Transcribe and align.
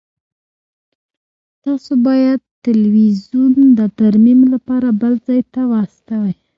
تاسو 1.63 1.91
باید 2.07 2.39
تلویزیون 2.65 3.53
د 3.79 3.81
ترمیم 3.99 4.41
لپاره 4.53 4.87
بل 5.01 5.13
ځای 5.27 5.41
ته 5.53 5.61
واستوئ 5.71 6.33